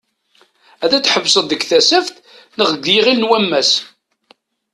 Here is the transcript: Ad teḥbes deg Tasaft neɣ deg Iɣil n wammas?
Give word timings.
Ad 0.83 0.91
teḥbes 0.97 1.35
deg 1.43 1.61
Tasaft 1.69 2.15
neɣ 2.57 2.69
deg 2.73 2.85
Iɣil 2.99 3.19
n 3.21 3.27
wammas? 3.29 3.71